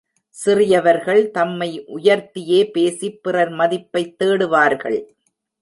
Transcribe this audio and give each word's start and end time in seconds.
சிறியவர்கள் 0.29 1.31
தம்மை 1.31 1.85
உயர்த்தியே 1.95 2.71
பேசிப் 2.71 3.23
பிறர் 3.23 3.51
மதிப்பைத் 3.51 4.15
தேடுவார்கள். 4.23 4.99